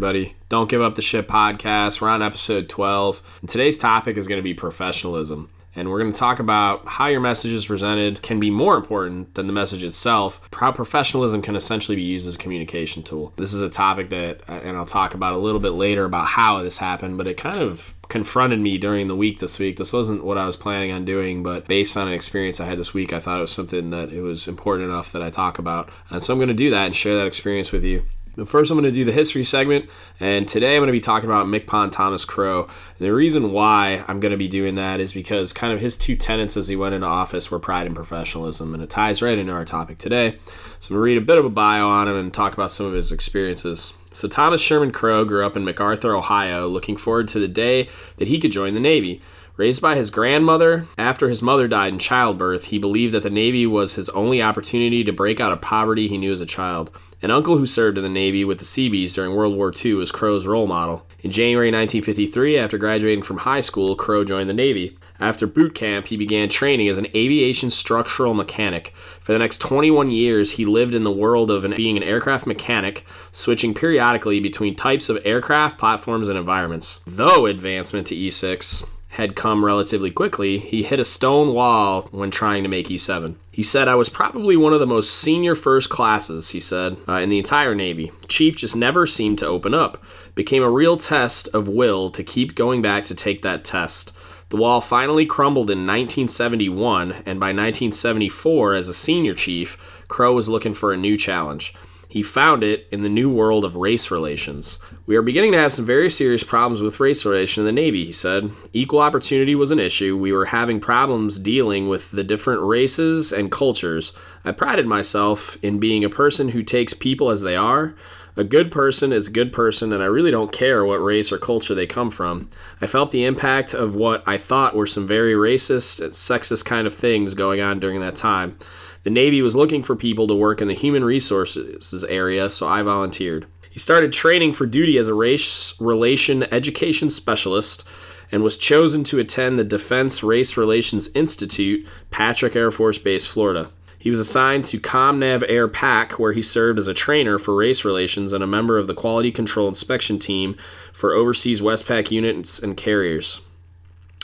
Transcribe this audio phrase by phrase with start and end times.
[0.00, 0.34] Everybody.
[0.48, 2.00] Don't Give Up the Ship podcast.
[2.00, 3.20] We're on episode 12.
[3.42, 5.50] And today's topic is going to be professionalism.
[5.76, 9.34] And we're going to talk about how your message is presented can be more important
[9.34, 13.34] than the message itself, how professionalism can essentially be used as a communication tool.
[13.36, 16.28] This is a topic that, uh, and I'll talk about a little bit later about
[16.28, 19.76] how this happened, but it kind of confronted me during the week this week.
[19.76, 22.78] This wasn't what I was planning on doing, but based on an experience I had
[22.78, 25.58] this week, I thought it was something that it was important enough that I talk
[25.58, 25.90] about.
[26.08, 28.02] And so I'm going to do that and share that experience with you.
[28.46, 31.28] First, I'm going to do the history segment, and today I'm going to be talking
[31.28, 32.64] about MCPON Thomas Crow.
[32.64, 35.98] And the reason why I'm going to be doing that is because kind of his
[35.98, 39.36] two tenets as he went into office were pride and professionalism, and it ties right
[39.36, 40.38] into our topic today.
[40.80, 42.70] So I'm going to read a bit of a bio on him and talk about
[42.70, 43.92] some of his experiences.
[44.12, 48.28] So Thomas Sherman Crow grew up in McArthur, Ohio, looking forward to the day that
[48.28, 49.20] he could join the Navy.
[49.60, 53.66] Raised by his grandmother, after his mother died in childbirth, he believed that the Navy
[53.66, 56.90] was his only opportunity to break out of poverty he knew as a child.
[57.20, 60.10] An uncle who served in the Navy with the Seabees during World War II was
[60.10, 61.04] Crow's role model.
[61.20, 64.96] In January 1953, after graduating from high school, Crow joined the Navy.
[65.20, 68.94] After boot camp, he began training as an aviation structural mechanic.
[69.20, 72.46] For the next 21 years, he lived in the world of an, being an aircraft
[72.46, 77.02] mechanic, switching periodically between types of aircraft, platforms, and environments.
[77.06, 82.62] Though advancement to E6 had come relatively quickly, he hit a stone wall when trying
[82.62, 83.34] to make E7.
[83.50, 87.14] He said, I was probably one of the most senior first classes, he said, uh,
[87.14, 88.12] in the entire Navy.
[88.28, 90.02] Chief just never seemed to open up.
[90.36, 94.16] Became a real test of will to keep going back to take that test.
[94.50, 100.48] The wall finally crumbled in 1971, and by 1974, as a senior chief, Crow was
[100.48, 101.74] looking for a new challenge.
[102.10, 104.80] He found it in the new world of race relations.
[105.06, 108.04] We are beginning to have some very serious problems with race relations in the Navy,
[108.04, 108.50] he said.
[108.72, 110.16] Equal opportunity was an issue.
[110.16, 114.12] We were having problems dealing with the different races and cultures.
[114.44, 117.94] I prided myself in being a person who takes people as they are.
[118.36, 121.38] A good person is a good person, and I really don't care what race or
[121.38, 122.48] culture they come from.
[122.80, 126.94] I felt the impact of what I thought were some very racist, sexist kind of
[126.94, 128.56] things going on during that time.
[129.02, 132.82] The Navy was looking for people to work in the human resources area, so I
[132.82, 133.46] volunteered.
[133.70, 137.88] He started training for duty as a race relation education specialist
[138.30, 143.70] and was chosen to attend the Defense Race Relations Institute, Patrick Air Force Base, Florida.
[143.98, 147.84] He was assigned to ComNav Air Pac, where he served as a trainer for race
[147.84, 150.56] relations and a member of the quality control inspection team
[150.92, 153.40] for overseas Westpac units and carriers.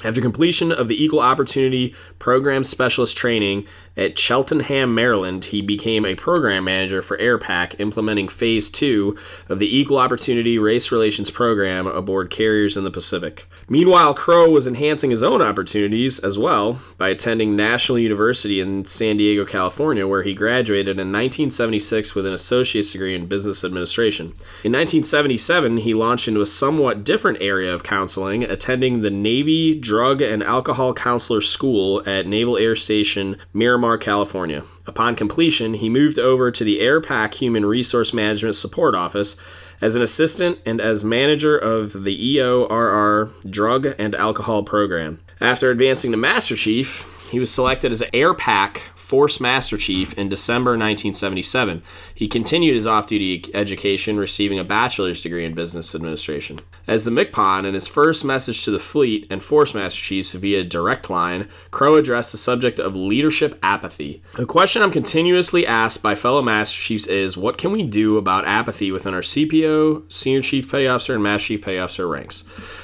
[0.05, 3.67] After completion of the Equal Opportunity Program Specialist training
[3.97, 9.17] at Cheltenham, Maryland, he became a program manager for AirPac, implementing phase two
[9.49, 13.49] of the Equal Opportunity Race Relations Program aboard carriers in the Pacific.
[13.71, 19.17] Meanwhile, Crow was enhancing his own opportunities as well by attending National University in San
[19.17, 24.27] Diego, California, where he graduated in 1976 with an associate's degree in business administration.
[24.63, 30.21] In 1977, he launched into a somewhat different area of counseling, attending the Navy Drug
[30.21, 33.86] and Alcohol Counselor School at Naval Air Station Miramar.
[34.01, 34.65] California.
[34.87, 39.37] Upon completion, he moved over to the AirPac Human Resource Management Support Office
[39.81, 45.21] as an assistant and as manager of the EORR Drug and Alcohol Program.
[45.41, 50.73] After advancing to Master Chief, he was selected as AirPac Force Master Chief in December
[50.73, 51.81] 1977.
[52.13, 56.59] He continued his off duty education, receiving a bachelor's degree in business administration.
[56.89, 60.65] As the MCPON, in his first message to the fleet and Force Master Chiefs via
[60.65, 64.25] direct line, Crow addressed the subject of leadership apathy.
[64.35, 68.45] The question I'm continuously asked by fellow Master Chiefs is what can we do about
[68.45, 72.43] apathy within our CPO, Senior Chief Petty Officer, and Master Chief Petty Officer ranks?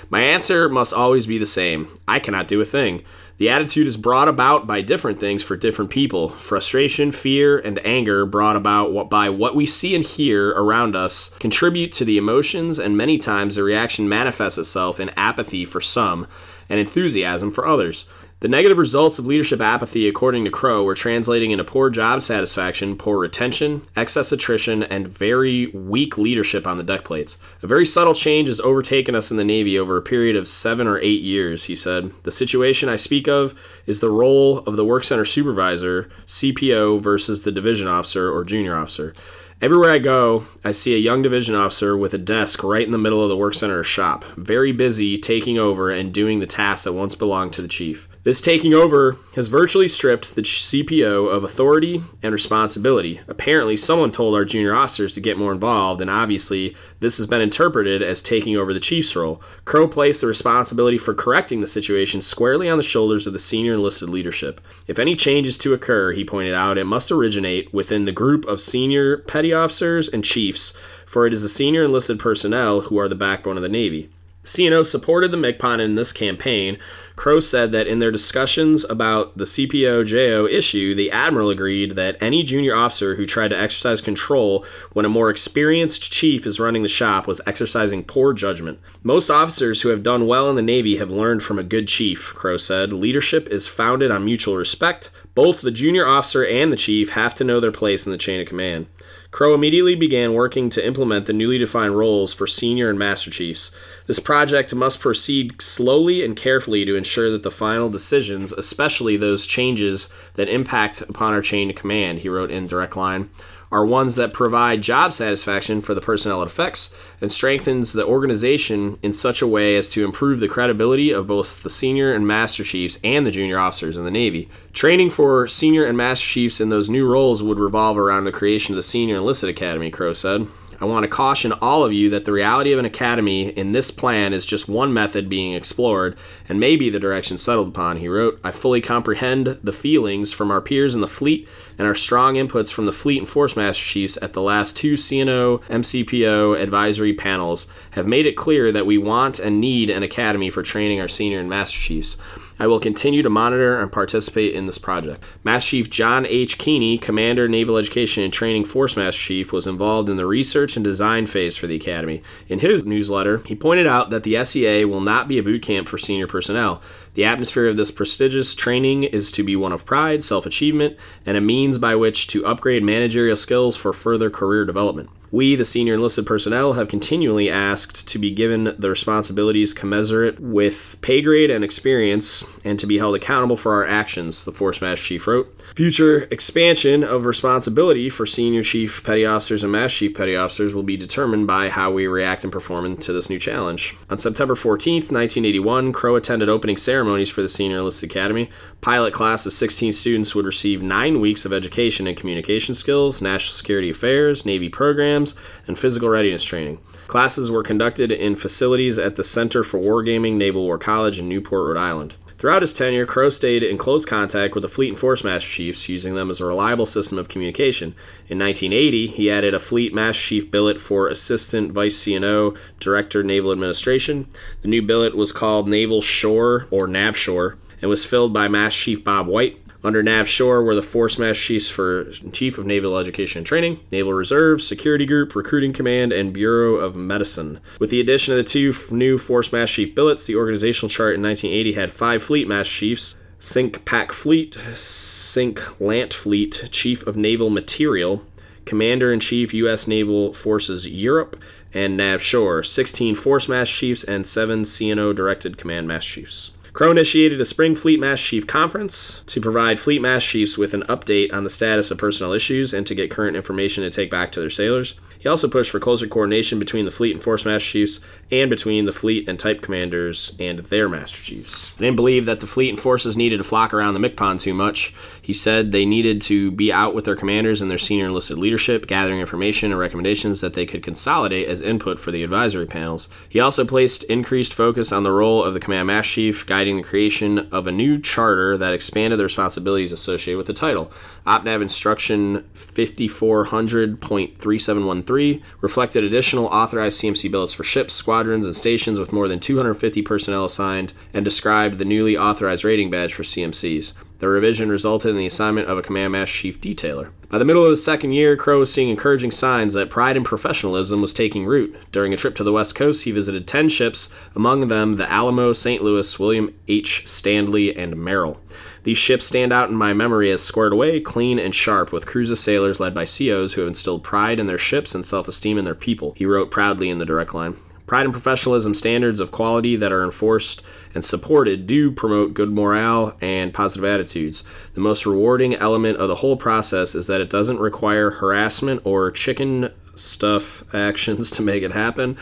[0.09, 3.03] My answer must always be the same I cannot do a thing.
[3.43, 6.29] The attitude is brought about by different things for different people.
[6.29, 11.91] Frustration, fear, and anger brought about by what we see and hear around us contribute
[11.95, 16.29] to the emotions, and many times the reaction manifests itself in apathy for some
[16.69, 18.05] and enthusiasm for others.
[18.43, 22.97] The negative results of leadership apathy, according to Crow, were translating into poor job satisfaction,
[22.97, 27.39] poor retention, excess attrition, and very weak leadership on the deck plates.
[27.63, 30.89] A very subtle change has overtaken us in the Navy over a period of seven
[30.89, 32.11] or eight years, he said.
[32.25, 33.55] The situation I speak of
[33.87, 38.75] is the role of the work center supervisor, CPO, versus the division officer or junior
[38.75, 39.15] officer.
[39.61, 42.99] Everywhere I go, I see a young division officer with a desk right in the
[42.99, 46.95] middle of the work center shop, very busy taking over and doing the tasks that
[46.95, 48.09] once belonged to the chief.
[48.25, 53.21] This taking over has virtually stripped the CPO of authority and responsibility.
[53.27, 57.41] Apparently, someone told our junior officers to get more involved, and obviously, this has been
[57.41, 59.43] interpreted as taking over the chief's role.
[59.65, 63.73] Crow placed the responsibility for correcting the situation squarely on the shoulders of the senior
[63.73, 64.61] enlisted leadership.
[64.87, 68.61] If any changes to occur, he pointed out, it must originate within the group of
[68.61, 70.77] senior petty officers and chiefs,
[71.07, 74.11] for it is the senior enlisted personnel who are the backbone of the Navy.
[74.45, 76.79] CNO supported the MCPON in this campaign.
[77.23, 82.21] Crow said that in their discussions about the CPO JO issue, the Admiral agreed that
[82.21, 86.83] any junior officer who tried to exercise control when a more experienced chief is running
[86.83, 88.81] the shop was exercising poor judgment.
[89.05, 92.35] Most officers who have done well in the Navy have learned from a good chief,
[92.35, 92.93] Crow said.
[92.93, 95.13] Leadership is founded on mutual respect.
[95.37, 98.41] Both the junior officer and the chief have to know their place in the chain
[98.41, 98.89] of command.
[99.33, 103.75] Crow immediately began working to implement the newly defined roles for senior and master chiefs.
[104.07, 109.47] This project must proceed slowly and carefully to ensure that the final decisions, especially those
[109.47, 113.31] changes that impact upon our chain of command, he wrote in direct line,
[113.73, 118.95] are ones that provide job satisfaction for the personnel it affects and strengthens the organization
[119.03, 122.63] in such a way as to improve the credibility of both the senior and master
[122.63, 124.49] chiefs and the junior officers in the Navy.
[124.75, 128.75] Training for senior and master chiefs in those new roles would revolve around the creation
[128.75, 130.47] of the Senior Enlisted Academy, Crow said.
[130.83, 133.93] I want to caution all of you that the reality of an academy in this
[133.93, 136.17] plan is just one method being explored
[136.49, 138.41] and may be the direction settled upon, he wrote.
[138.43, 141.49] I fully comprehend the feelings from our peers in the fleet
[141.79, 144.95] and our strong inputs from the fleet and force master chiefs at the last two
[144.95, 150.51] CNO MCPO advisory panels have made it clear that we want and need an academy
[150.51, 152.17] for training our senior and master chiefs.
[152.63, 155.25] I will continue to monitor and participate in this project.
[155.43, 156.59] Master Chief John H.
[156.59, 160.85] Keeney, Commander Naval Education and Training Force Master Chief, was involved in the research and
[160.85, 162.23] design phase for the Academy.
[162.47, 165.89] In his newsletter, he pointed out that the SEA will not be a boot camp
[165.89, 166.81] for senior personnel.
[167.15, 171.37] The atmosphere of this prestigious training is to be one of pride, self achievement, and
[171.37, 175.11] a means by which to upgrade managerial skills for further career development.
[175.33, 180.99] We, the senior enlisted personnel, have continually asked to be given the responsibilities commensurate with
[181.01, 185.07] pay grade and experience and to be held accountable for our actions, the Force Master
[185.07, 185.59] Chief wrote.
[185.75, 190.83] Future expansion of responsibility for senior chief petty officers and master chief petty officers will
[190.83, 193.97] be determined by how we react and perform to this new challenge.
[194.11, 198.51] On September 14th, 1981, Crow attended opening ceremonies for the Senior Enlisted Academy.
[198.83, 203.55] Pilot class of 16 students would receive nine weeks of education in communication skills, national
[203.55, 205.22] security affairs, Navy programs,
[205.67, 206.79] and physical readiness training.
[207.07, 211.69] Classes were conducted in facilities at the Center for Wargaming Naval War College in Newport,
[211.69, 212.17] Rhode Island.
[212.43, 215.89] Throughout his tenure, Crow stayed in close contact with the Fleet and Force Master Chiefs,
[215.89, 217.95] using them as a reliable system of communication.
[218.29, 223.53] In 1980, he added a Fleet Master Chief billet for Assistant Vice CNO, Director Naval
[223.53, 224.27] Administration.
[224.63, 229.05] The new billet was called Naval Shore or NAVSHORE and was filled by Master Chief
[229.05, 229.62] Bob White.
[229.85, 233.81] Under Nav Shore were the Force Master Chiefs for Chief of Naval Education and Training,
[233.91, 237.59] Naval Reserve, Security Group, Recruiting Command, and Bureau of Medicine.
[237.81, 241.23] With the addition of the two new Force Master Chief billets, the organizational chart in
[241.23, 248.23] 1980 had five Fleet Mass Chiefs, CINCPACFLT, Sink Lant Fleet, Chief of Naval Material,
[248.65, 249.89] Commander in Chief U.S.
[249.89, 251.43] Naval Forces Europe,
[251.75, 256.52] and Nav Shore, 16 Force Mass Chiefs, and 7 CNO Directed Command Mass Chiefs.
[256.73, 260.85] Crow initiated a spring Fleet Mass Chief conference to provide Fleet Mass Chiefs with an
[260.85, 264.33] update on the status of personnel issues and to get current information to take back
[264.33, 264.95] to their sailors.
[265.19, 268.01] He also pushed for closer coordination between the Fleet and Force Master Chiefs
[268.31, 271.69] and between the Fleet and Type Commanders and their Master Chiefs.
[271.77, 274.55] He didn't believe that the Fleet and Forces needed to flock around the MCPON too
[274.55, 274.95] much.
[275.21, 278.87] He said they needed to be out with their commanders and their senior enlisted leadership,
[278.87, 283.11] gathering information and recommendations that they could consolidate as input for the advisory panels.
[283.29, 286.83] He also placed increased focus on the role of the Command Master Chief, guiding the
[286.83, 290.93] creation of a new charter that expanded the responsibilities associated with the title.
[291.27, 299.29] OPNAV Instruction 5400.3713 reflected additional authorized CMC billets for ships, squadrons, and stations with more
[299.29, 303.93] than 250 personnel assigned and described the newly authorized rating badge for CMCs.
[304.23, 307.11] The revision resulted in the assignment of a Command mass Chief detailer.
[307.29, 310.25] By the middle of the second year, Crow was seeing encouraging signs that pride and
[310.25, 311.75] professionalism was taking root.
[311.91, 315.53] During a trip to the West Coast, he visited 10 ships, among them the Alamo,
[315.53, 315.83] St.
[315.83, 317.03] Louis, William H.
[317.05, 318.41] Standley, and Merrill.
[318.85, 322.31] These ships stand out in my memory as squared away, clean, and sharp, with crews
[322.31, 325.59] of sailors led by COs who have instilled pride in their ships and self esteem
[325.59, 327.57] in their people, he wrote proudly in the direct line.
[327.93, 330.63] Pride and professionalism standards of quality that are enforced
[330.95, 334.45] and supported do promote good morale and positive attitudes.
[334.73, 339.11] The most rewarding element of the whole process is that it doesn't require harassment or
[339.11, 342.17] chicken stuff actions to make it happen.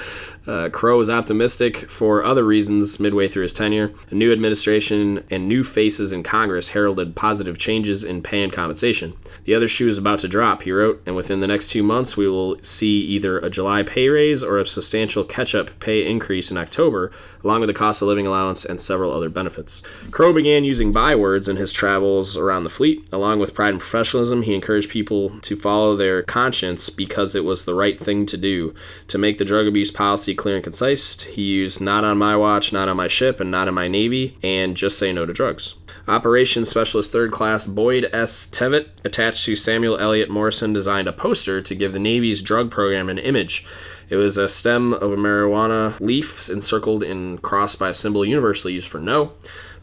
[0.46, 3.92] Uh, Crow was optimistic for other reasons midway through his tenure.
[4.10, 9.14] A new administration and new faces in Congress heralded positive changes in pay and compensation.
[9.44, 12.16] The other shoe is about to drop, he wrote, and within the next two months
[12.16, 16.50] we will see either a July pay raise or a substantial catch up pay increase
[16.50, 17.10] in October,
[17.44, 19.82] along with a cost of living allowance and several other benefits.
[20.10, 23.06] Crow began using bywords in his travels around the fleet.
[23.12, 27.64] Along with pride and professionalism, he encouraged people to follow their conscience because it was
[27.64, 28.74] the right thing to do.
[29.08, 32.72] To make the drug abuse policy clear and concise, he used not on my watch,
[32.72, 35.74] not on my ship, and not in my Navy, and just say no to drugs.
[36.08, 38.48] Operations Specialist Third Class Boyd S.
[38.48, 43.08] Tevitt, attached to Samuel Eliot Morison, designed a poster to give the Navy's drug program
[43.08, 43.66] an image.
[44.08, 48.74] It was a stem of a marijuana leaf encircled and crossed by a symbol universally
[48.74, 49.32] used for no.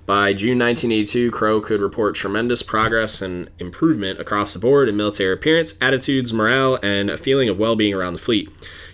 [0.07, 5.33] By June 1982, Crow could report tremendous progress and improvement across the board in military
[5.33, 8.49] appearance, attitudes, morale, and a feeling of well being around the fleet.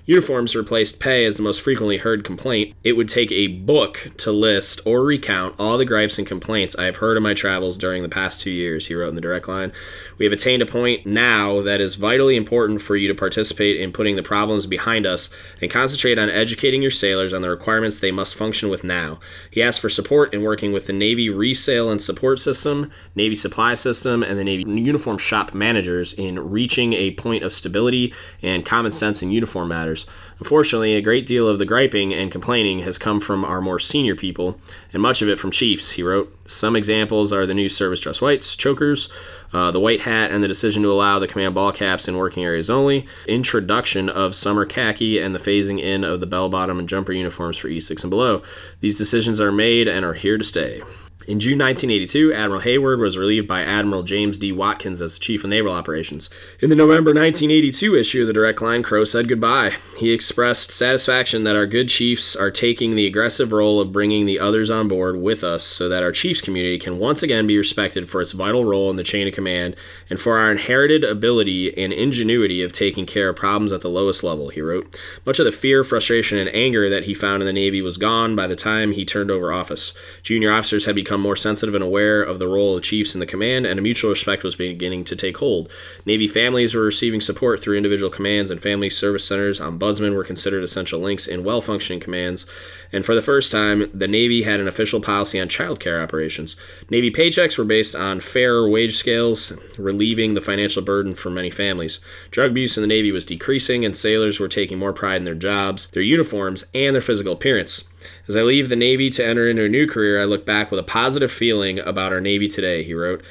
[0.06, 2.76] Uniforms replaced pay as the most frequently heard complaint.
[2.84, 6.84] It would take a book to list or recount all the gripes and complaints I
[6.84, 9.48] have heard in my travels during the past two years, he wrote in the direct
[9.48, 9.72] line.
[10.18, 13.94] We have attained a point now that is vitally important for you to participate in
[13.94, 15.30] putting the problems behind us
[15.62, 19.22] and concentrate on educating your sailors on the requirements they must function with now.
[19.52, 23.74] He asked for support in working with the Navy Resale and Support System, Navy Supply
[23.76, 28.92] System, and the Navy Uniform Shop managers in reaching a point of stability and common
[28.92, 29.93] sense in uniform matters
[30.40, 34.16] Unfortunately, a great deal of the griping and complaining has come from our more senior
[34.16, 34.60] people,
[34.92, 36.36] and much of it from chiefs, he wrote.
[36.48, 39.10] Some examples are the new service dress whites, chokers,
[39.54, 42.44] uh, the white hat, and the decision to allow the command ball caps in working
[42.44, 46.90] areas only, introduction of summer khaki, and the phasing in of the bell bottom and
[46.90, 48.42] jumper uniforms for E6 and below.
[48.80, 50.82] These decisions are made and are here to stay.
[51.26, 54.52] In June 1982, Admiral Hayward was relieved by Admiral James D.
[54.52, 56.30] Watkins as Chief of Naval Operations.
[56.60, 59.72] In the November 1982 issue of the Direct Line, Crow said goodbye.
[59.98, 64.38] He expressed satisfaction that our good chiefs are taking the aggressive role of bringing the
[64.38, 68.10] others on board with us so that our chiefs community can once again be respected
[68.10, 69.78] for its vital role in the chain of command
[70.10, 74.26] and for our inherited ability and ingenuity of taking care of problems at the lowest
[74.26, 75.00] level, he wrote.
[75.26, 78.36] Much of the fear, frustration, and anger that he found in the Navy was gone
[78.36, 79.94] by the time he turned over office.
[80.22, 83.20] Junior officers had become become more sensitive and aware of the role of chiefs in
[83.20, 85.70] the command, and a mutual respect was beginning to take hold.
[86.08, 89.60] Navy families were receiving support through individual commands, and family service centers.
[89.60, 92.48] Ombudsmen were considered essential links in well functioning commands.
[92.92, 96.56] And for the first time, the Navy had an official policy on child care operations.
[96.90, 102.00] Navy paychecks were based on fairer wage scales, relieving the financial burden for many families.
[102.32, 105.36] Drug abuse in the Navy was decreasing, and sailors were taking more pride in their
[105.36, 107.88] jobs, their uniforms, and their physical appearance.
[108.28, 110.80] As I leave the Navy to enter into a new career, I look back with
[110.80, 113.24] a positive feeling about our Navy today, he wrote.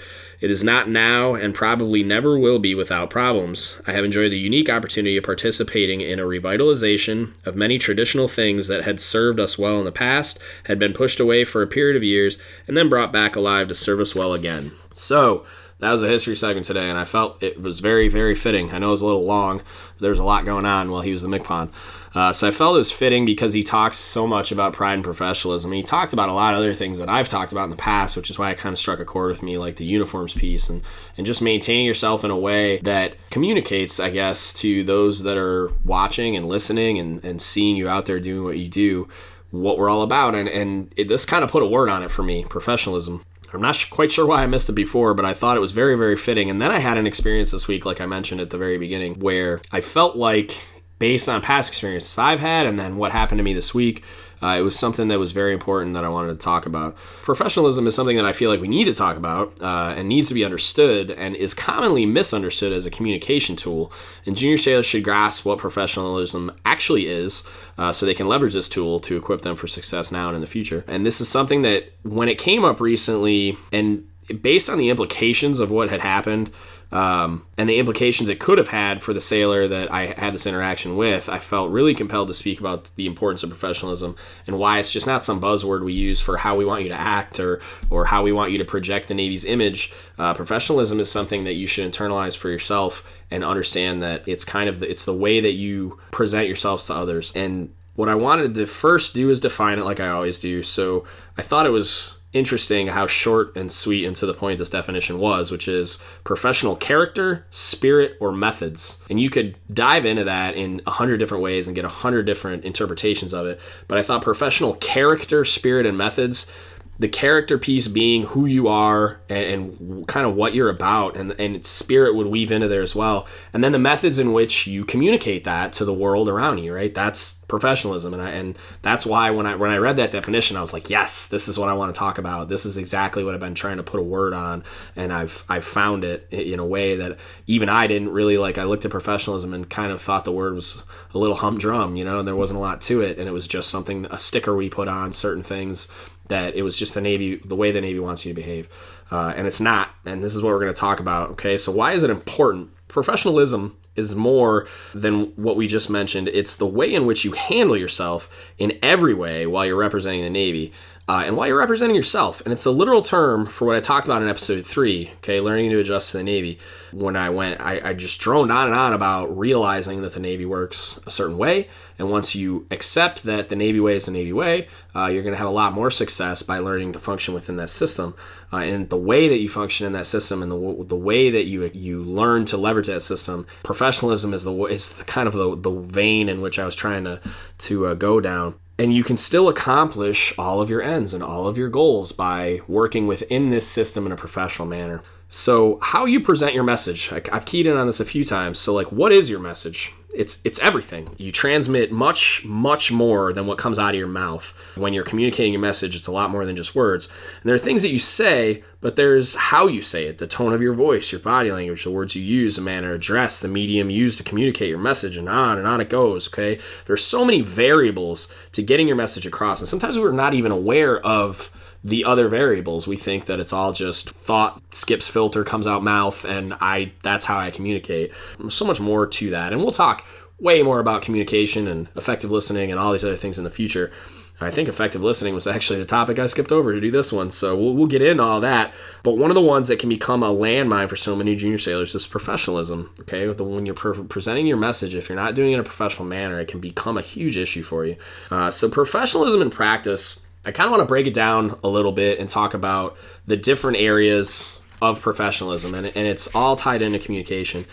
[0.43, 3.81] It is not now and probably never will be without problems.
[3.87, 8.67] I have enjoyed the unique opportunity of participating in a revitalization of many traditional things
[8.67, 11.97] that had served us well in the past, had been pushed away for a period
[11.97, 14.73] of years, and then brought back alive to serve us well again.
[14.93, 15.47] So,
[15.79, 18.71] that was a history segment today, and I felt it was very, very fitting.
[18.71, 21.11] I know it was a little long, but there's a lot going on while he
[21.11, 21.71] was the MCPON.
[22.15, 25.05] Uh, so I felt it was fitting because he talks so much about pride and
[25.05, 25.73] professionalism.
[25.73, 28.17] He talked about a lot of other things that I've talked about in the past,
[28.17, 30.69] which is why it kind of struck a chord with me, like the uniforms piece
[30.69, 30.83] and,
[31.17, 35.71] and just maintaining yourself in a way that communicates, I guess, to those that are
[35.85, 39.09] watching and listening and, and seeing you out there doing what you do,
[39.51, 40.35] what we're all about.
[40.35, 43.25] And, and it, this kind of put a word on it for me professionalism.
[43.55, 45.95] I'm not quite sure why I missed it before, but I thought it was very,
[45.95, 46.49] very fitting.
[46.49, 49.21] And then I had an experience this week, like I mentioned at the very beginning,
[49.21, 50.59] where I felt like
[51.03, 54.05] based on past experiences I've had and then what happened to me this week,
[54.41, 56.95] uh, it was something that was very important that I wanted to talk about.
[57.23, 60.29] Professionalism is something that I feel like we need to talk about uh, and needs
[60.29, 63.93] to be understood and is commonly misunderstood as a communication tool.
[64.27, 67.43] And junior sailors should grasp what professionalism actually is
[67.79, 70.41] uh, so they can leverage this tool to equip them for success now and in
[70.41, 70.85] the future.
[70.87, 74.07] And this is something that when it came up recently and
[74.41, 76.53] based on the implications of what had happened,
[76.93, 80.47] um, and the implications it could have had for the sailor that I had this
[80.47, 84.15] interaction with, I felt really compelled to speak about the importance of professionalism
[84.47, 87.01] and why it's just not some buzzword we use for how we want you to
[87.01, 89.93] act or or how we want you to project the Navy's image.
[90.19, 94.69] Uh, professionalism is something that you should internalize for yourself and understand that it's kind
[94.69, 97.33] of the, it's the way that you present yourselves to others.
[97.35, 100.63] And what I wanted to first do is define it like I always do.
[100.63, 101.07] So
[101.39, 105.19] I thought it was interesting how short and sweet and to the point this definition
[105.19, 108.99] was, which is professional character, spirit, or methods.
[109.11, 112.25] And you could dive into that in a hundred different ways and get a hundred
[112.25, 113.61] different interpretations of it.
[113.89, 116.51] But I thought professional character, spirit, and methods
[116.99, 121.33] the character piece being who you are and, and, kind of what you're about and,
[121.41, 123.27] and spirit would weave into there as well.
[123.53, 126.95] And then the methods in which you communicate that to the world around you right?
[126.95, 128.15] That's professionalism.
[128.15, 130.91] And I, and that's why when I when I read that definition I was like
[130.91, 132.49] yes this is what I want to talk about.
[132.49, 134.63] This is exactly what I've been trying to put a word on.
[134.95, 138.65] And I've I've found it in a way that even I didn't really like I
[138.65, 140.83] looked at professionalism and kind of thought the word was
[141.15, 143.19] a little humdrum you know and there wasn't a lot to it.
[143.19, 145.89] And it was just something a sticker we put on certain things
[146.33, 148.69] that it was just the Navy, the way the Navy wants you to behave.
[149.11, 149.91] Uh, and it's not.
[150.07, 151.31] And this is what we're going to talk about.
[151.33, 152.71] Okay, so why is it important?
[152.89, 156.29] Professionalism is more than what we just mentioned.
[156.29, 160.31] It's the way in which you handle yourself in every way while you're representing the
[160.31, 160.73] Navy
[161.09, 162.41] uh, and while you're representing yourself.
[162.43, 165.71] And it's a literal term for what I talked about in episode three, okay, learning
[165.71, 166.59] to adjust to the Navy.
[166.93, 170.47] When I went, I, I just droned on and on about realizing that the Navy
[170.47, 171.69] works a certain way.
[171.99, 175.33] And once you accept that the Navy way is the Navy way, uh, you're going
[175.35, 178.15] to have a lot more success by learning to function within that system.
[178.53, 181.45] Uh, and the way that you function in that system and the, the way that
[181.45, 183.47] you you learn to leverage that system,
[183.83, 187.03] professionalism is the is the, kind of the, the vein in which I was trying
[187.03, 187.21] to
[187.59, 191.49] to uh, go down and you can still accomplish all of your ends and all
[191.49, 195.03] of your goals by working within this system in a professional manner.
[195.35, 198.59] So, how you present your message, I've keyed in on this a few times.
[198.59, 199.95] So, like, what is your message?
[200.15, 201.09] It's it's everything.
[201.17, 205.55] You transmit much much more than what comes out of your mouth when you're communicating
[205.55, 205.97] your message.
[205.97, 207.07] It's a lot more than just words.
[207.07, 210.53] And there are things that you say, but there's how you say it, the tone
[210.53, 213.49] of your voice, your body language, the words you use, the manner of address, the
[213.49, 216.29] medium used to communicate your message, and on and on it goes.
[216.29, 220.53] Okay, there's so many variables to getting your message across, and sometimes we're not even
[220.53, 221.51] aware of
[221.85, 222.87] the other variables.
[222.87, 227.25] We think that it's all just thought skips filter comes out mouth and I that's
[227.25, 228.13] how I communicate.
[228.39, 229.53] There's so much more to that.
[229.53, 230.05] And we'll talk
[230.39, 233.93] way more about communication and effective listening and all these other things in the future.
[234.41, 237.31] I think effective listening was actually the topic I skipped over to do this one,
[237.31, 238.75] so we'll, we'll get into all that.
[239.03, 241.95] But one of the ones that can become a landmine for so many junior sailors
[241.95, 242.91] is professionalism.
[243.01, 246.09] Okay, when you're pre- presenting your message, if you're not doing it in a professional
[246.09, 247.97] manner, it can become a huge issue for you.
[248.31, 251.93] Uh, so professionalism in practice I kind of want to break it down a little
[251.93, 256.99] bit and talk about the different areas of professionalism, and, and it's all tied into
[256.99, 257.65] communication.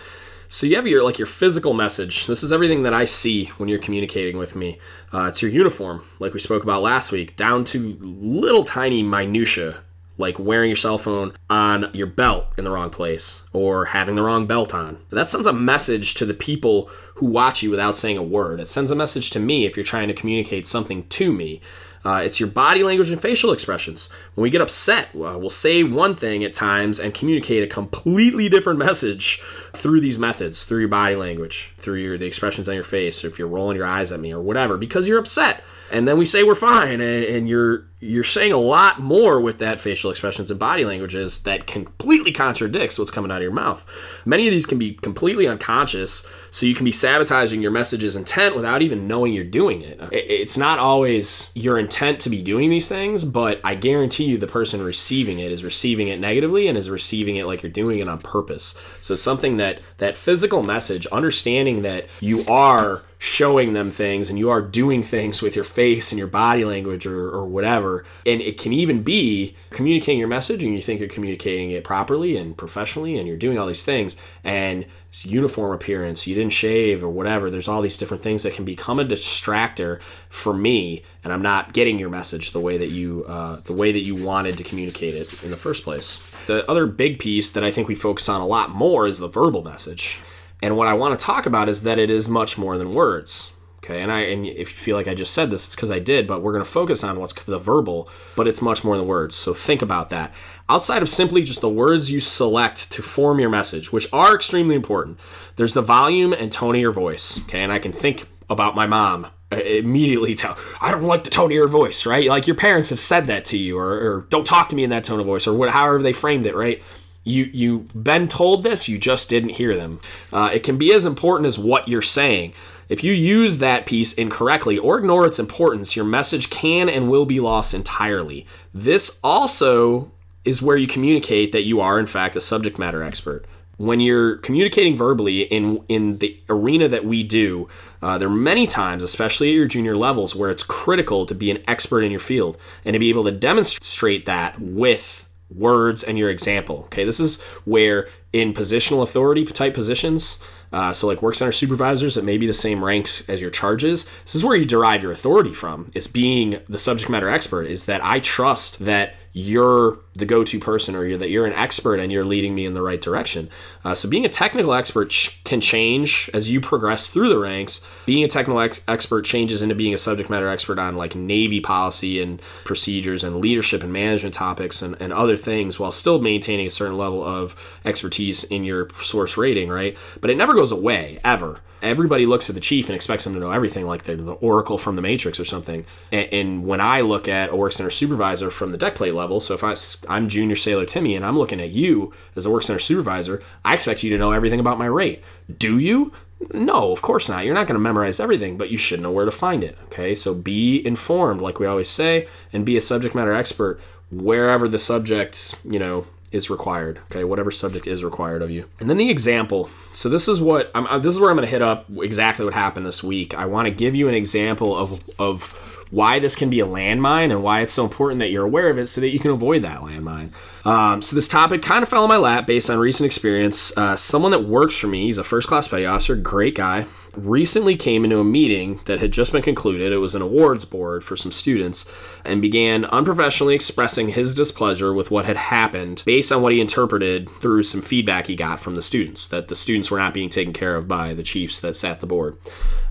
[0.52, 2.26] So you have your like your physical message.
[2.26, 4.80] This is everything that I see when you're communicating with me.
[5.14, 9.78] Uh, it's your uniform, like we spoke about last week, down to little tiny minutia,
[10.18, 14.24] like wearing your cell phone on your belt in the wrong place or having the
[14.24, 14.98] wrong belt on.
[15.12, 18.60] That sends a message to the people who watch you without saying a word.
[18.60, 21.62] It sends a message to me if you're trying to communicate something to me.
[22.04, 24.10] Uh, it's your body language and facial expressions.
[24.36, 28.50] When we get upset, uh, we'll say one thing at times and communicate a completely
[28.50, 29.42] different message
[29.74, 33.28] through these methods, through your body language, through your, the expressions on your face, or
[33.28, 35.64] if you're rolling your eyes at me or whatever, because you're upset.
[35.92, 39.58] And then we say we're fine, and, and you're you're saying a lot more with
[39.58, 43.86] that facial expressions and body languages that completely contradicts what's coming out of your mouth.
[44.26, 48.56] Many of these can be completely unconscious, so you can be sabotaging your message's intent
[48.56, 50.00] without even knowing you're doing it.
[50.12, 54.48] It's not always your intent to be doing these things, but I guarantee you the
[54.48, 58.08] person receiving it is receiving it negatively and is receiving it like you're doing it
[58.08, 58.82] on purpose.
[59.02, 64.50] So something that that physical message, understanding that you are showing them things and you
[64.50, 67.89] are doing things with your face and your body language or, or whatever.
[68.26, 72.38] And it can even be communicating your message and you think you're communicating it properly
[72.38, 74.86] and professionally and you're doing all these things and
[75.24, 77.50] uniform appearance, you didn't shave or whatever.
[77.50, 81.74] There's all these different things that can become a distractor for me, and I'm not
[81.74, 85.16] getting your message the way that you uh, the way that you wanted to communicate
[85.16, 86.20] it in the first place.
[86.48, 89.28] The other big piece that I think we focus on a lot more is the
[89.28, 90.20] verbal message.
[90.62, 93.52] And what I want to talk about is that it is much more than words.
[93.84, 96.00] Okay, and I and if you feel like I just said this, it's because I
[96.00, 99.08] did, but we're going to focus on what's the verbal, but it's much more than
[99.08, 99.36] words.
[99.36, 100.34] So think about that.
[100.68, 104.76] Outside of simply just the words you select to form your message, which are extremely
[104.76, 105.18] important,
[105.56, 107.42] there's the volume and tone of your voice.
[107.44, 111.30] Okay, and I can think about my mom uh, immediately tell I don't like the
[111.30, 112.28] tone of your voice, right?
[112.28, 114.90] Like your parents have said that to you, or, or don't talk to me in
[114.90, 116.84] that tone of voice, or what, however they framed it, right?
[117.24, 120.00] you you've been told this you just didn't hear them
[120.32, 122.54] uh, it can be as important as what you're saying
[122.90, 127.26] if you use that piece incorrectly or ignore its importance your message can and will
[127.26, 130.12] be lost entirely this also
[130.44, 133.46] is where you communicate that you are in fact a subject matter expert
[133.78, 137.68] when you're communicating verbally in in the arena that we do
[138.02, 141.50] uh, there are many times especially at your junior levels where it's critical to be
[141.50, 146.18] an expert in your field and to be able to demonstrate that with words and
[146.18, 146.84] your example.
[146.86, 150.40] Okay, this is where in positional authority type positions,
[150.72, 154.06] Uh, so, like work center supervisors that may be the same ranks as your charges.
[154.24, 155.92] This is where you derive your authority from.
[155.96, 157.66] Is being the subject matter expert.
[157.66, 162.00] Is that I trust that you're the go-to person or you're that you're an expert
[162.00, 163.50] and you're leading me in the right direction.
[163.86, 167.86] Uh, so being a technical expert ch- can change as you progress through the ranks.
[168.06, 171.62] Being a technical ex- expert changes into being a subject matter expert on like navy
[171.62, 176.68] policy and procedures and leadership and management topics and, and other things while still maintaining
[176.68, 179.98] a certain level of expertise in your source rating right?
[180.22, 181.62] But it never goes away ever.
[181.82, 184.78] Everybody looks at the chief and expects them to know everything, like they're the oracle
[184.78, 185.86] from the Matrix or something.
[186.12, 189.40] And, and, when I look at a work center supervisor from the deck plate level,
[189.40, 189.76] so if I,
[190.12, 193.74] I'm junior sailor Timmy and I'm looking at you as a work center supervisor, I
[193.74, 195.24] expect you to know everything about my rate.
[195.58, 196.12] Do you?
[196.54, 197.46] No, of course not.
[197.46, 199.78] You're not going to memorize everything, but you should know where to find it.
[199.86, 203.80] Okay, so be informed, like we always say, and be a subject matter expert
[204.12, 207.00] wherever the subject, you know, is required.
[207.12, 208.66] Okay, whatever subject is required of you.
[208.80, 209.70] And then the example.
[209.92, 210.86] So this is what I'm.
[210.88, 213.34] Uh, this is where I'm going to hit up exactly what happened this week.
[213.34, 217.32] I want to give you an example of of why this can be a landmine
[217.32, 219.62] and why it's so important that you're aware of it so that you can avoid
[219.64, 220.32] that landmine.
[220.66, 223.76] Um, so this topic kind of fell in my lap based on recent experience.
[223.78, 227.76] Uh, someone that works for me, he's a first class petty officer, great guy recently
[227.76, 229.92] came into a meeting that had just been concluded.
[229.92, 231.86] It was an awards board for some students
[232.24, 237.30] and began unprofessionally expressing his displeasure with what had happened based on what he interpreted
[237.30, 240.54] through some feedback he got from the students that the students were not being taken
[240.54, 242.38] care of by the chiefs that sat the board.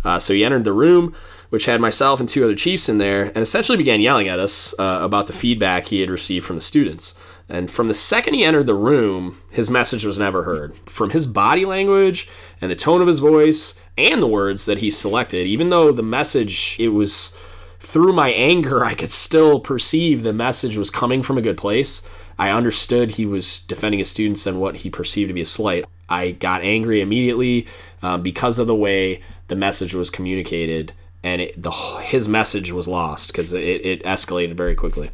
[0.05, 1.15] Uh, so he entered the room,
[1.51, 4.75] which had myself and two other chiefs in there, and essentially began yelling at us
[4.79, 7.15] uh, about the feedback he had received from the students.
[7.49, 10.77] And from the second he entered the room, his message was never heard.
[10.89, 12.29] From his body language
[12.61, 16.03] and the tone of his voice and the words that he selected, even though the
[16.03, 17.37] message, it was
[17.79, 22.07] through my anger, I could still perceive the message was coming from a good place.
[22.39, 25.87] I understood he was defending his students and what he perceived to be a slight.
[26.09, 27.67] I got angry immediately
[28.03, 30.93] um, because of the way the message was communicated,
[31.29, 35.11] and it, the, his message was lost because it, it escalated very quickly.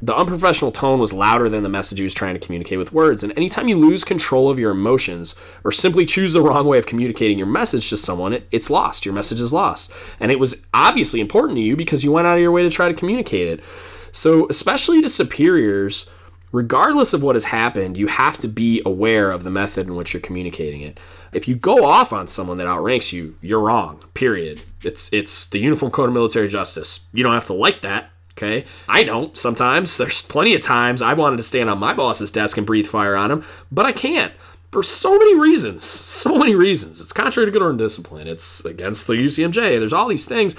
[0.00, 3.22] The unprofessional tone was louder than the message he was trying to communicate with words.
[3.22, 6.86] And anytime you lose control of your emotions or simply choose the wrong way of
[6.86, 9.04] communicating your message to someone, it, it's lost.
[9.04, 9.92] Your message is lost.
[10.18, 12.70] And it was obviously important to you because you went out of your way to
[12.70, 13.64] try to communicate it.
[14.12, 16.08] So, especially to superiors,
[16.52, 20.12] regardless of what has happened, you have to be aware of the method in which
[20.12, 20.98] you're communicating it.
[21.32, 24.04] If you go off on someone that outranks you, you're wrong.
[24.14, 24.62] Period.
[24.82, 27.08] It's it's the Uniform Code of Military Justice.
[27.12, 28.10] You don't have to like that.
[28.32, 28.64] Okay.
[28.88, 29.96] I don't sometimes.
[29.98, 33.16] There's plenty of times I wanted to stand on my boss's desk and breathe fire
[33.16, 34.32] on him, but I can't
[34.72, 35.84] for so many reasons.
[36.20, 37.00] So many reasons.
[37.00, 38.28] It's contrary to good order and discipline.
[38.28, 39.78] It's against the UCMJ.
[39.78, 40.54] There's all these things.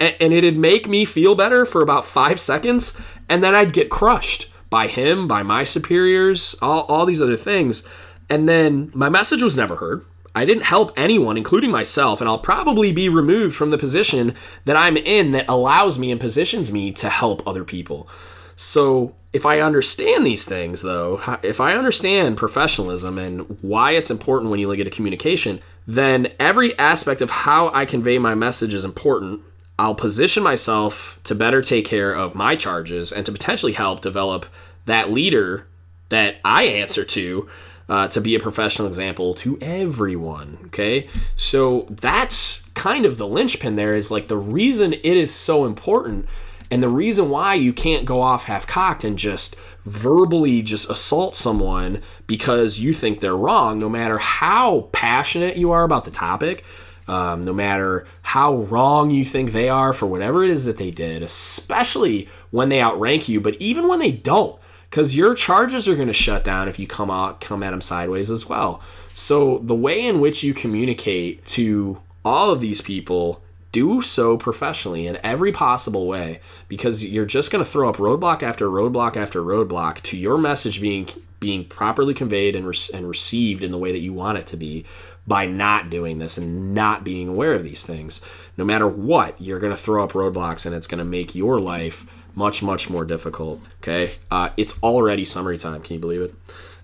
[0.00, 3.90] And, and it'd make me feel better for about five seconds, and then I'd get
[3.90, 7.86] crushed by him, by my superiors, all, all these other things.
[8.30, 10.04] And then my message was never heard.
[10.34, 14.74] I didn't help anyone, including myself, and I'll probably be removed from the position that
[14.74, 18.08] I'm in that allows me and positions me to help other people.
[18.56, 24.50] So, if I understand these things, though, if I understand professionalism and why it's important
[24.50, 28.72] when you look at a communication, then every aspect of how I convey my message
[28.72, 29.40] is important.
[29.78, 34.46] I'll position myself to better take care of my charges and to potentially help develop
[34.86, 35.66] that leader
[36.10, 37.48] that I answer to
[37.88, 40.58] uh, to be a professional example to everyone.
[40.66, 45.64] Okay, so that's kind of the linchpin there is like the reason it is so
[45.66, 46.26] important
[46.72, 51.36] and the reason why you can't go off half cocked and just verbally just assault
[51.36, 56.64] someone because you think they're wrong, no matter how passionate you are about the topic,
[57.08, 60.90] um, no matter how wrong you think they are for whatever it is that they
[60.90, 64.58] did, especially when they outrank you, but even when they don't
[64.92, 67.80] because your charges are going to shut down if you come out come at them
[67.80, 68.82] sideways as well.
[69.14, 75.06] So the way in which you communicate to all of these people do so professionally
[75.06, 79.40] in every possible way because you're just going to throw up roadblock after roadblock after
[79.42, 81.08] roadblock to your message being
[81.40, 84.56] being properly conveyed and, re- and received in the way that you want it to
[84.56, 84.84] be
[85.26, 88.20] by not doing this and not being aware of these things.
[88.56, 91.60] No matter what you're going to throw up roadblocks and it's going to make your
[91.60, 94.10] life much much more difficult okay?
[94.30, 96.34] Uh, it's already summary time can you believe it?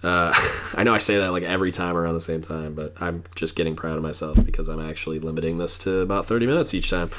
[0.02, 0.32] Uh,
[0.74, 3.56] i know i say that like every time around the same time but i'm just
[3.56, 7.10] getting proud of myself because i'm actually limiting this to about 30 minutes each time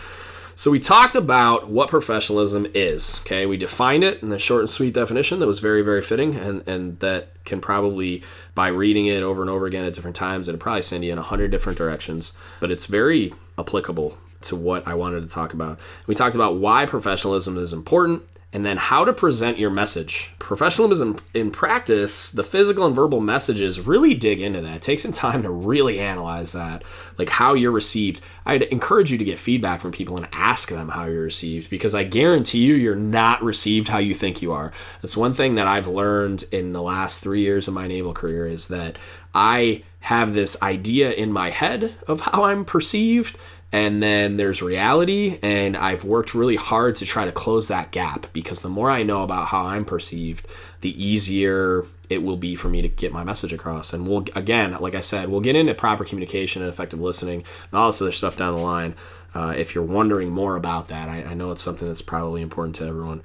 [0.60, 4.70] so we talked about what professionalism is okay we defined it in a short and
[4.70, 8.22] sweet definition that was very very fitting and and that can probably
[8.56, 11.18] by reading it over and over again at different times it'll probably send you in
[11.18, 15.80] a hundred different directions but it's very applicable to what I wanted to talk about.
[16.08, 20.34] We talked about why professionalism is important and then how to present your message.
[20.40, 24.82] Professionalism in practice, the physical and verbal messages really dig into that.
[24.82, 26.84] Take some time to really analyze that,
[27.20, 28.22] like how you're received.
[28.48, 31.94] I'd encourage you to get feedback from people and ask them how you're received because
[31.94, 34.72] I guarantee you, you're not received how you think you are.
[35.02, 38.48] That's one thing that I've learned in the last three years of my naval career
[38.48, 38.98] is that
[39.36, 43.38] I have this idea in my head of how I'm perceived
[43.72, 48.26] and then there's reality and i've worked really hard to try to close that gap
[48.34, 50.48] because the more i know about how i'm perceived
[50.82, 53.94] the easier it will be for me to get my message across.
[53.94, 57.80] And we'll again like i said we'll get into proper communication and effective listening and
[57.80, 58.96] all this other stuff down the line
[59.36, 61.08] uh, if you're wondering more about that.
[61.08, 63.22] I, I, know it's something that's probably important to everyone.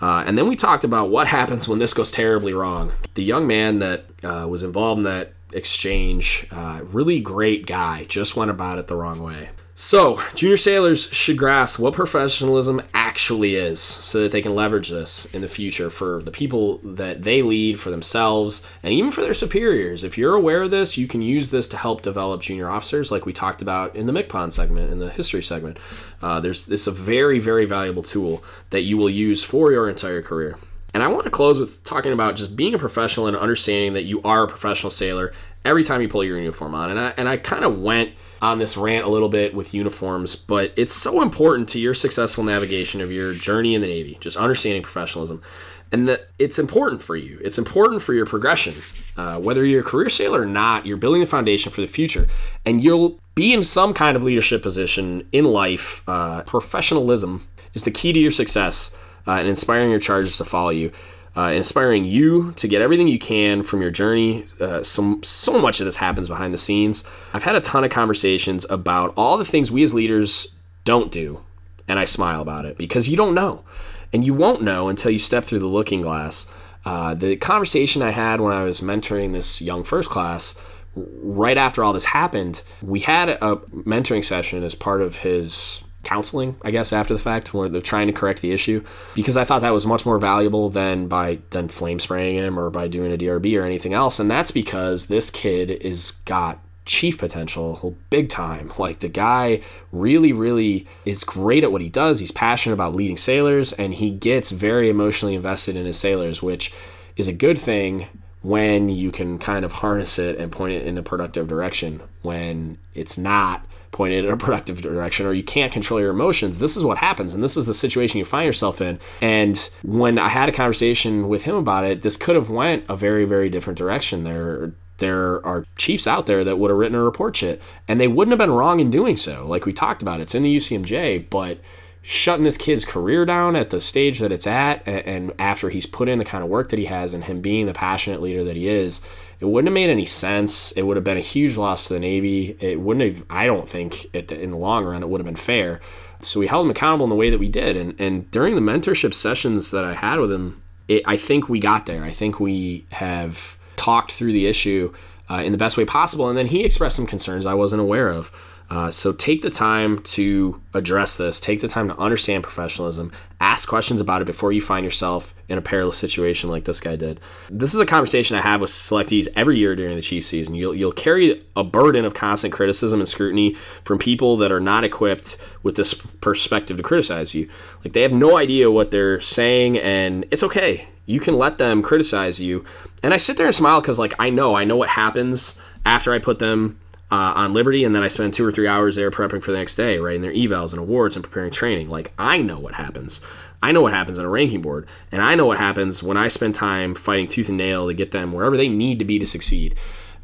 [0.00, 2.92] Uh, and then we talked about what happens when this goes terribly wrong.
[3.14, 8.36] The young man that uh, was involved in that exchange uh, really great guy just
[8.36, 9.48] went about it the wrong way
[9.80, 15.32] so, junior sailors should grasp what professionalism actually is so that they can leverage this
[15.32, 19.34] in the future for the people that they lead, for themselves, and even for their
[19.34, 20.02] superiors.
[20.02, 23.24] If you're aware of this, you can use this to help develop junior officers, like
[23.24, 25.78] we talked about in the MCPON segment, in the history segment.
[26.20, 30.22] Uh, there's this a very, very valuable tool that you will use for your entire
[30.22, 30.58] career.
[30.92, 34.06] And I want to close with talking about just being a professional and understanding that
[34.06, 35.32] you are a professional sailor
[35.64, 36.90] every time you pull your uniform on.
[36.90, 40.36] And I, and I kind of went on this rant a little bit with uniforms,
[40.36, 44.36] but it's so important to your successful navigation of your journey in the Navy, just
[44.36, 45.42] understanding professionalism.
[45.90, 47.40] And that it's important for you.
[47.42, 48.74] It's important for your progression.
[49.16, 52.28] Uh, whether you're a career sailor or not, you're building a foundation for the future.
[52.66, 56.02] And you'll be in some kind of leadership position in life.
[56.06, 58.94] Uh, professionalism is the key to your success
[59.26, 60.92] uh, and inspiring your charges to follow you
[61.36, 64.46] uh, inspiring you to get everything you can from your journey.
[64.60, 67.04] Uh, so, so much of this happens behind the scenes.
[67.32, 71.42] I've had a ton of conversations about all the things we as leaders don't do,
[71.86, 73.64] and I smile about it because you don't know.
[74.12, 76.50] And you won't know until you step through the looking glass.
[76.84, 80.58] Uh, the conversation I had when I was mentoring this young first class,
[80.94, 86.56] right after all this happened, we had a mentoring session as part of his counseling,
[86.62, 88.84] I guess, after the fact, where they're trying to correct the issue,
[89.14, 92.70] because I thought that was much more valuable than by than flame spraying him or
[92.70, 94.18] by doing a DRB or anything else.
[94.18, 99.60] And that's because this kid is got chief potential big time like the guy
[99.92, 104.08] really really is great at what he does he's passionate about leading sailors and he
[104.08, 106.72] gets very emotionally invested in his sailors which
[107.14, 108.08] is a good thing
[108.40, 112.78] when you can kind of harness it and point it in a productive direction when
[112.94, 113.66] it's not
[113.98, 117.34] pointed in a productive direction or you can't control your emotions, this is what happens.
[117.34, 119.00] And this is the situation you find yourself in.
[119.20, 122.96] And when I had a conversation with him about it, this could have went a
[122.96, 124.22] very, very different direction.
[124.22, 128.08] There there are chiefs out there that would have written a report sheet and they
[128.08, 129.46] wouldn't have been wrong in doing so.
[129.46, 131.58] Like we talked about, it's in the UCMJ, but
[132.02, 136.08] shutting this kid's career down at the stage that it's at and after he's put
[136.08, 138.56] in the kind of work that he has and him being the passionate leader that
[138.56, 139.00] he is
[139.40, 140.72] it wouldn't have made any sense.
[140.72, 142.56] It would have been a huge loss to the navy.
[142.60, 145.36] It wouldn't have i don't think the, in the long run it would have been
[145.36, 145.80] fair.
[146.20, 147.76] So we held him accountable in the way that we did.
[147.76, 151.60] And, and during the mentorship sessions that i had with him it, i think we
[151.60, 152.02] got there.
[152.02, 154.92] I think we have talked through the issue
[155.30, 156.28] uh, in the best way possible.
[156.28, 158.30] And then he expressed some concerns i wasn't aware of
[158.70, 161.40] uh, so take the time to address this.
[161.40, 163.10] Take the time to understand professionalism.
[163.40, 166.94] Ask questions about it before you find yourself in a perilous situation like this guy
[166.94, 167.18] did.
[167.48, 170.54] This is a conversation I have with selectees every year during the chief season.
[170.54, 173.54] You'll you'll carry a burden of constant criticism and scrutiny
[173.84, 177.48] from people that are not equipped with this perspective to criticize you.
[177.82, 180.88] Like they have no idea what they're saying, and it's okay.
[181.06, 182.66] You can let them criticize you.
[183.02, 186.12] And I sit there and smile because like I know I know what happens after
[186.12, 186.78] I put them
[187.10, 189.58] uh, on Liberty, and then I spend two or three hours there prepping for the
[189.58, 191.88] next day, writing their evals and awards and preparing training.
[191.88, 193.20] Like I know what happens.
[193.62, 196.28] I know what happens on a ranking board, and I know what happens when I
[196.28, 199.26] spend time fighting tooth and nail to get them wherever they need to be to
[199.26, 199.74] succeed.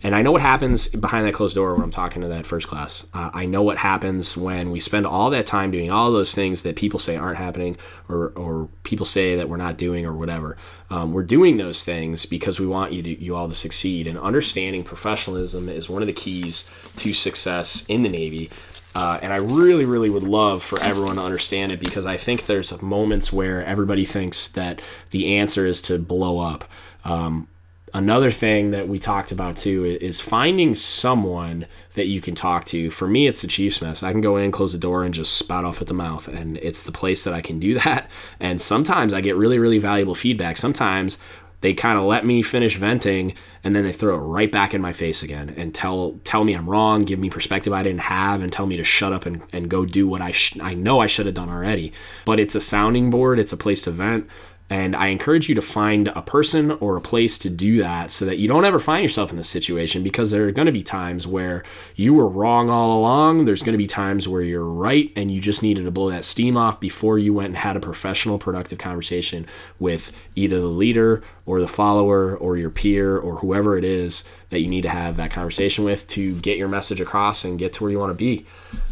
[0.05, 2.69] And I know what happens behind that closed door when I'm talking to that first
[2.69, 3.07] class.
[3.15, 6.63] Uh, I know what happens when we spend all that time doing all those things
[6.63, 10.59] that people say aren't happening or, or people say that we're not doing or whatever.
[10.91, 14.07] Um, we're doing those things because we want you to, you all to succeed.
[14.07, 18.51] And understanding professionalism is one of the keys to success in the Navy.
[18.95, 22.45] Uh, and I really, really would love for everyone to understand it because I think
[22.45, 26.67] there's moments where everybody thinks that the answer is to blow up.
[27.07, 27.49] Um,
[27.95, 32.91] another thing that we talked about too is finding someone that you can talk to.
[32.91, 34.03] For me, it's the Chiefs mess.
[34.03, 36.59] I can go in, close the door, and just spout off at the mouth, and
[36.59, 38.11] it's the place that I can do that.
[38.41, 40.57] And sometimes I get really, really valuable feedback.
[40.57, 41.19] Sometimes
[41.61, 44.83] they kind of let me finish venting and then they throw it right back in
[44.83, 48.43] my face again and tell tell me I'm wrong, give me perspective I didn't have,
[48.43, 51.01] and tell me to shut up and, and go do what I sh- I know
[51.01, 51.91] I should have done already.
[52.27, 54.29] But it's a sounding board, it's a place to vent.
[54.71, 58.25] And I encourage you to find a person or a place to do that so
[58.25, 60.83] that you don't ever find yourself in this situation because there are going to be
[60.83, 61.63] times where
[61.97, 63.45] you were wrong all along.
[63.45, 66.25] There's going to be times where you're right and you just needed to blow that
[66.25, 69.47] steam off before you went and had a professional, productive conversation
[69.79, 74.61] with either the leader or the follower or your peer or whoever it is that
[74.61, 77.83] you need to have that conversation with to get your message across and get to
[77.83, 78.47] where you want to be.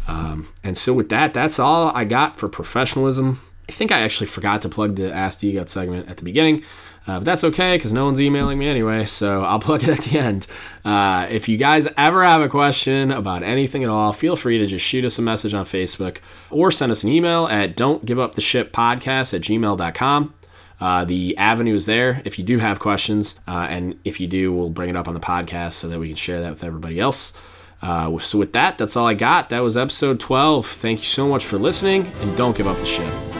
[0.07, 3.39] Um, and so, with that, that's all I got for professionalism.
[3.69, 6.63] I think I actually forgot to plug the Ask the EGOT segment at the beginning.
[7.05, 10.05] Uh, but that's okay because no one's emailing me anyway, so I'll plug it at
[10.05, 10.47] the end.
[10.85, 14.67] Uh, if you guys ever have a question about anything at all, feel free to
[14.67, 18.19] just shoot us a message on Facebook or send us an email at don't give
[18.19, 20.33] up the ship podcast at gmail.com.
[20.79, 24.51] Uh, the avenue is there if you do have questions, uh, and if you do,
[24.53, 26.99] we'll bring it up on the podcast so that we can share that with everybody
[26.99, 27.37] else.
[27.81, 29.49] Uh, so, with that, that's all I got.
[29.49, 30.65] That was episode 12.
[30.65, 33.32] Thank you so much for listening, and don't give up the ship.